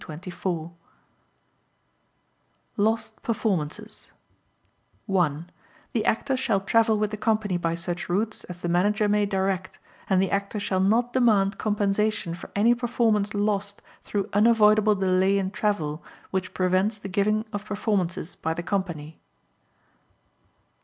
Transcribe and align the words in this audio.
Lost 2.75 3.21
Performances 3.21 4.11
(I) 5.07 5.43
The 5.93 6.05
Actor 6.05 6.37
shall 6.37 6.59
travel 6.59 6.97
with 6.97 7.11
the 7.11 7.17
company 7.17 7.59
by 7.59 7.75
such 7.75 8.09
routes 8.09 8.43
as 8.45 8.61
the 8.61 8.67
Manager 8.67 9.07
may 9.07 9.27
direct, 9.27 9.77
and 10.09 10.19
the 10.19 10.31
Actor 10.31 10.59
shall 10.59 10.79
not 10.79 11.13
demand 11.13 11.59
compensation 11.59 12.33
for 12.33 12.49
any 12.55 12.73
performance 12.73 13.35
lost 13.35 13.83
through 14.03 14.27
unavoidable 14.33 14.95
delay 14.95 15.37
in 15.37 15.51
travel 15.51 16.03
which 16.31 16.55
prevents 16.55 16.97
the 16.97 17.07
giving 17.07 17.45
of 17.53 17.63
performances 17.65 18.33
by 18.33 18.55
the 18.55 18.63
company. 18.63 19.19